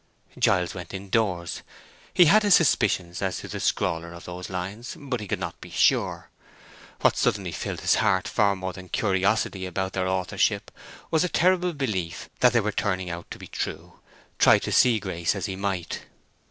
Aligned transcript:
Giles 0.39 0.73
went 0.73 0.95
in 0.95 1.11
doors. 1.11 1.61
He 2.11 2.25
had 2.25 2.41
his 2.41 2.55
suspicions 2.55 3.21
as 3.21 3.37
to 3.37 3.47
the 3.47 3.59
scrawler 3.59 4.13
of 4.13 4.25
those 4.25 4.49
lines, 4.49 4.95
but 4.99 5.19
he 5.19 5.27
could 5.27 5.37
not 5.39 5.61
be 5.61 5.69
sure. 5.69 6.31
What 7.01 7.15
suddenly 7.15 7.51
filled 7.51 7.81
his 7.81 7.93
heart 8.01 8.27
far 8.27 8.55
more 8.55 8.73
than 8.73 8.89
curiosity 8.89 9.67
about 9.67 9.93
their 9.93 10.07
authorship 10.07 10.71
was 11.11 11.23
a 11.23 11.29
terrible 11.29 11.73
belief 11.73 12.29
that 12.39 12.51
they 12.51 12.61
were 12.61 12.71
turning 12.71 13.11
out 13.11 13.29
to 13.29 13.37
be 13.37 13.45
true, 13.45 13.99
try 14.39 14.57
to 14.57 14.71
see 14.71 14.99
Grace 14.99 15.35
as 15.35 15.45
he 15.45 15.55
might. 15.55 16.01